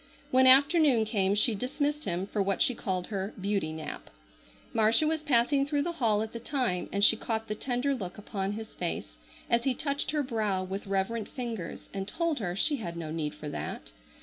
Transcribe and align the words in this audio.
When 0.31 0.47
afternoon 0.47 1.05
came 1.05 1.35
she 1.35 1.53
dismissed 1.53 2.05
him 2.05 2.25
for 2.25 2.41
what 2.41 2.59
she 2.59 2.73
called 2.73 3.05
her 3.05 3.35
"beauty 3.39 3.71
nap." 3.71 4.09
Marcia 4.73 5.05
was 5.05 5.21
passing 5.21 5.63
through 5.63 5.83
the 5.83 5.91
hall 6.01 6.23
at 6.23 6.33
the 6.33 6.39
time 6.39 6.89
and 6.91 7.05
she 7.05 7.15
caught 7.15 7.47
the 7.47 7.53
tender 7.53 7.93
look 7.93 8.17
upon 8.17 8.53
his 8.53 8.73
face 8.73 9.17
as 9.47 9.63
he 9.65 9.75
touched 9.75 10.09
her 10.09 10.23
brow 10.23 10.63
with 10.63 10.87
reverent 10.87 11.27
fingers 11.29 11.81
and 11.93 12.07
told 12.07 12.39
her 12.39 12.55
she 12.55 12.77
had 12.77 12.97
no 12.97 13.11
need 13.11 13.35
for 13.35 13.47
that. 13.49 13.91